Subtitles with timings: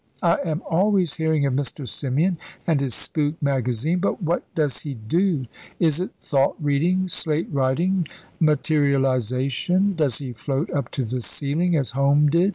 [0.23, 1.87] "I am always hearing of Mr.
[1.87, 5.45] Symeon and his spook magazine; but what does he do?
[5.79, 8.07] Is it thought reading, slate writing,
[8.39, 9.93] materialisation?
[9.93, 12.49] Does he float up to the ceiling, as Home did?